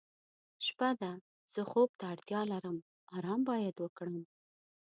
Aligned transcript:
شپه 0.65 0.89
ده 0.99 1.11
زه 1.53 1.61
خوب 1.69 1.89
ته 1.99 2.05
اړتیا 2.13 2.41
لرم 2.51 2.77
آرام 3.17 3.41
باید 3.49 3.75
وکړم. 3.79 4.17